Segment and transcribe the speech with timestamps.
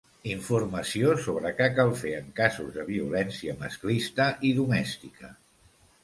[0.29, 5.31] Informació sobre què cal fer en casos de violència masclista i domèstica.